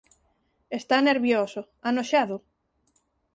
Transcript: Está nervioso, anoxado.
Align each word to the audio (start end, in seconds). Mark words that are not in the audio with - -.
Está 0.79 0.95
nervioso, 1.09 1.61
anoxado. 1.89 2.35